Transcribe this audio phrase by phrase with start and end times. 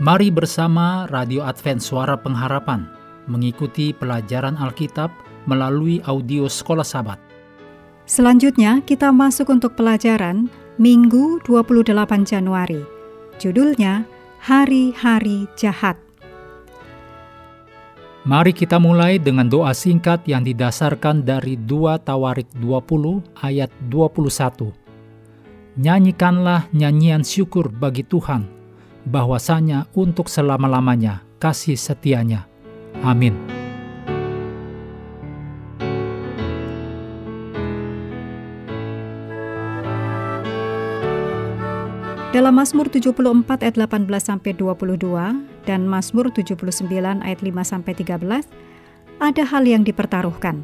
[0.00, 2.88] Mari bersama Radio Advent Suara Pengharapan
[3.28, 5.12] mengikuti pelajaran Alkitab
[5.44, 7.20] melalui audio Sekolah Sabat.
[8.08, 10.48] Selanjutnya kita masuk untuk pelajaran
[10.80, 11.92] Minggu 28
[12.24, 12.80] Januari.
[13.36, 14.08] Judulnya
[14.40, 16.00] Hari-Hari Jahat.
[18.24, 24.72] Mari kita mulai dengan doa singkat yang didasarkan dari 2 Tawarik 20 ayat 21.
[25.76, 28.59] Nyanyikanlah nyanyian syukur bagi Tuhan
[29.08, 32.44] bahwasanya untuk selama-lamanya kasih setianya.
[33.00, 33.60] Amin.
[42.30, 45.02] Dalam Mazmur 74 ayat 18 sampai 22
[45.66, 46.86] dan Mazmur 79
[47.26, 48.22] ayat 5 sampai 13
[49.18, 50.62] ada hal yang dipertaruhkan.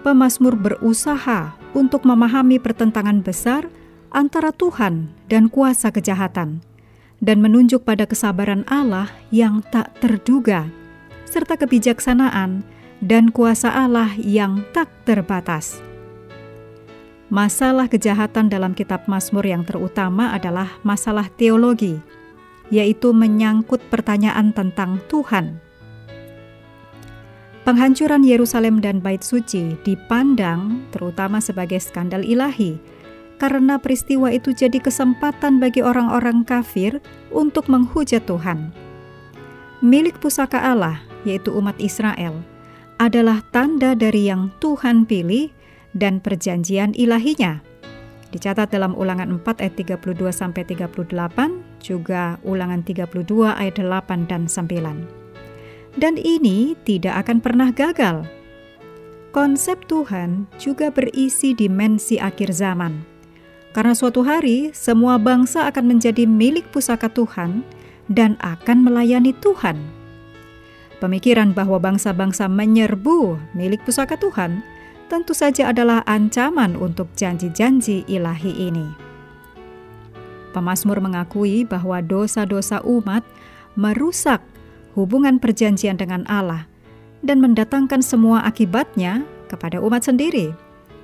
[0.00, 3.68] Pemazmur berusaha untuk memahami pertentangan besar
[4.08, 6.64] antara Tuhan dan kuasa kejahatan
[7.20, 10.68] dan menunjuk pada kesabaran Allah yang tak terduga,
[11.28, 12.64] serta kebijaksanaan
[13.04, 15.80] dan kuasa Allah yang tak terbatas.
[17.30, 22.02] Masalah kejahatan dalam kitab Mazmur yang terutama adalah masalah teologi,
[22.74, 25.62] yaitu menyangkut pertanyaan tentang Tuhan.
[27.60, 32.80] Penghancuran Yerusalem dan Bait Suci dipandang terutama sebagai skandal ilahi
[33.40, 37.00] karena peristiwa itu jadi kesempatan bagi orang-orang kafir
[37.32, 38.68] untuk menghujat Tuhan.
[39.80, 42.36] Milik pusaka Allah, yaitu umat Israel,
[43.00, 45.48] adalah tanda dari yang Tuhan pilih
[45.96, 47.64] dan perjanjian ilahinya.
[48.30, 49.74] Dicatat dalam ulangan 4 ayat
[50.04, 51.00] 32 sampai 38,
[51.80, 55.98] juga ulangan 32 ayat 8 dan 9.
[55.98, 58.22] Dan ini tidak akan pernah gagal.
[59.34, 63.09] Konsep Tuhan juga berisi dimensi akhir zaman
[63.70, 67.62] karena suatu hari semua bangsa akan menjadi milik pusaka Tuhan
[68.10, 69.78] dan akan melayani Tuhan.
[70.98, 74.60] Pemikiran bahwa bangsa-bangsa menyerbu milik pusaka Tuhan
[75.08, 78.86] tentu saja adalah ancaman untuk janji-janji ilahi ini.
[80.50, 83.22] Pemasmur mengakui bahwa dosa-dosa umat
[83.78, 84.42] merusak
[84.98, 86.66] hubungan perjanjian dengan Allah
[87.22, 90.50] dan mendatangkan semua akibatnya kepada umat sendiri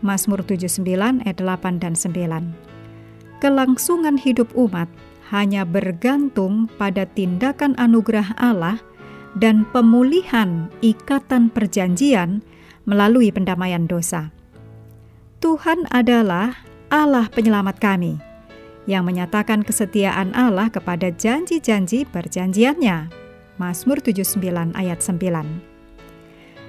[0.00, 3.42] Mazmur 79 ayat 8 dan 9.
[3.42, 4.86] Kelangsungan hidup umat
[5.30, 8.78] hanya bergantung pada tindakan anugerah Allah
[9.36, 12.42] dan pemulihan ikatan perjanjian
[12.88, 14.32] melalui pendamaian dosa.
[15.38, 16.58] Tuhan adalah
[16.90, 18.18] Allah penyelamat kami
[18.88, 23.12] yang menyatakan kesetiaan Allah kepada janji-janji perjanjiannya.
[23.60, 25.67] Mazmur 79 ayat 9.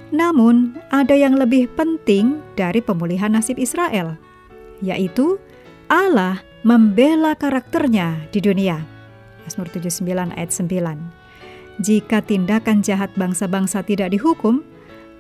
[0.10, 4.18] Namun, ada yang lebih penting dari pemulihan nasib Israel,
[4.82, 5.38] yaitu
[5.86, 8.82] Allah membela karakternya di dunia.
[9.46, 10.98] Mazmur 79 ayat 9.
[11.80, 14.66] Jika tindakan jahat bangsa-bangsa tidak dihukum,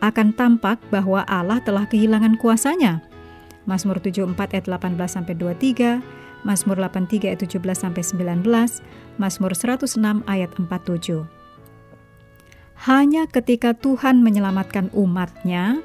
[0.01, 3.05] akan tampak bahwa Allah telah kehilangan kuasanya.
[3.69, 6.01] Mazmur 74 ayat 18 sampai 23,
[6.41, 8.41] Mazmur 83 ayat 17 sampai 19,
[9.21, 11.38] Mazmur 106 ayat 47
[12.79, 15.83] hanya ketika Tuhan menyelamatkan umatnya,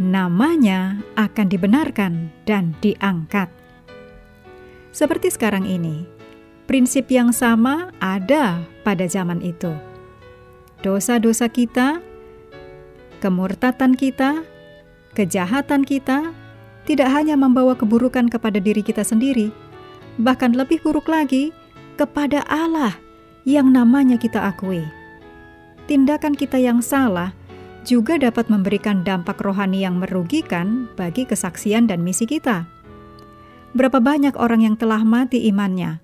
[0.00, 3.52] namanya akan dibenarkan dan diangkat.
[4.88, 6.08] Seperti sekarang ini,
[6.64, 9.68] prinsip yang sama ada pada zaman itu.
[10.80, 12.00] Dosa-dosa kita,
[13.20, 14.40] kemurtatan kita,
[15.12, 16.32] kejahatan kita
[16.88, 19.52] tidak hanya membawa keburukan kepada diri kita sendiri,
[20.16, 21.52] bahkan lebih buruk lagi
[22.00, 22.96] kepada Allah
[23.44, 24.99] yang namanya kita akui
[25.90, 27.34] tindakan kita yang salah
[27.82, 32.70] juga dapat memberikan dampak rohani yang merugikan bagi kesaksian dan misi kita.
[33.74, 35.98] Berapa banyak orang yang telah mati imannya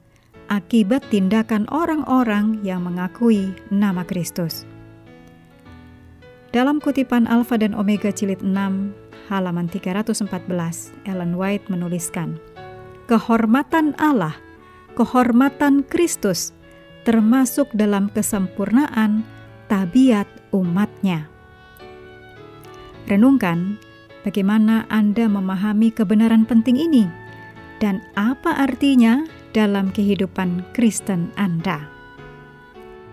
[0.50, 4.66] akibat tindakan orang-orang yang mengakui nama Kristus.
[6.50, 8.50] Dalam kutipan Alfa dan Omega jilid 6
[9.30, 10.26] halaman 314,
[11.06, 12.38] Ellen White menuliskan,
[13.06, 14.34] Kehormatan Allah,
[14.94, 16.54] kehormatan Kristus,
[17.02, 19.35] termasuk dalam kesempurnaan
[19.66, 21.26] tabiat umatnya.
[23.06, 23.78] Renungkan
[24.26, 27.06] bagaimana Anda memahami kebenaran penting ini
[27.78, 29.22] dan apa artinya
[29.54, 31.86] dalam kehidupan Kristen Anda.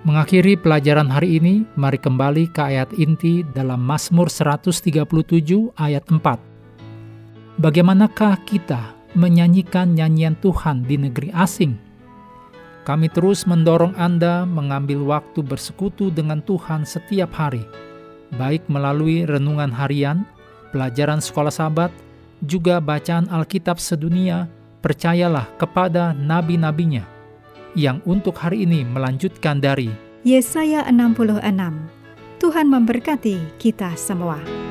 [0.04, 5.00] Mengakhiri pelajaran hari ini, mari kembali ke ayat inti dalam Mazmur 137
[5.80, 7.56] ayat 4.
[7.64, 11.93] Bagaimanakah kita menyanyikan nyanyian Tuhan di negeri asing?
[12.84, 17.64] Kami terus mendorong Anda mengambil waktu bersekutu dengan Tuhan setiap hari,
[18.36, 20.28] baik melalui renungan harian,
[20.76, 21.96] pelajaran sekolah sahabat,
[22.44, 24.52] juga bacaan Alkitab sedunia,
[24.84, 27.08] percayalah kepada nabi-nabinya.
[27.74, 29.90] yang untuk hari ini melanjutkan dari
[30.22, 31.42] Yesaya 66.
[32.38, 34.63] Tuhan memberkati kita semua.